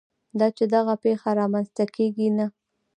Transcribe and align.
دا 0.39 0.47
چې 0.57 0.63
دغه 0.75 0.93
پېښه 1.03 1.29
رامنځته 1.39 1.85
کېږي 1.95 2.27
که 2.31 2.35
نه. 2.37 2.47